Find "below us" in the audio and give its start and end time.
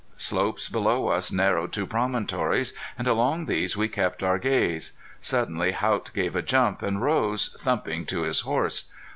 0.67-1.31